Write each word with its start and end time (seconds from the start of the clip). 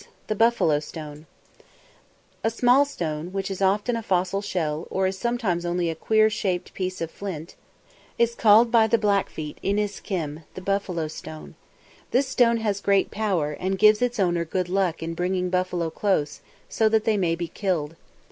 THE 0.25 0.33
BUFFALO 0.35 0.79
STONE 0.79 1.27
A 2.43 2.49
small 2.49 2.85
stone, 2.85 3.27
which 3.31 3.51
is 3.51 3.61
often 3.61 3.95
a 3.95 4.01
fossil 4.01 4.41
shell, 4.41 4.87
or 4.89 5.11
sometimes 5.11 5.63
only 5.63 5.91
a 5.91 5.95
queer 5.95 6.27
shaped 6.27 6.73
piece 6.73 7.01
of 7.01 7.11
flint, 7.11 7.53
is 8.17 8.33
called 8.33 8.71
by 8.71 8.87
the 8.87 8.97
Blackfeet 8.97 9.59
I 9.63 9.67
n[)i]s´k[)i]m, 9.67 10.41
the 10.55 10.61
buffalo 10.61 11.07
stone. 11.07 11.53
This 12.09 12.27
stone 12.27 12.57
has 12.57 12.81
great 12.81 13.11
power, 13.11 13.51
and 13.51 13.77
gives 13.77 14.01
its 14.01 14.19
owner 14.19 14.43
good 14.43 14.69
luck 14.69 15.03
in 15.03 15.13
bringing 15.13 15.51
the 15.51 15.57
buffalo 15.59 15.91
close, 15.91 16.41
so 16.67 16.89
that 16.89 17.03
they 17.05 17.15
may 17.15 17.35
be 17.35 17.47
killed. 17.47 17.95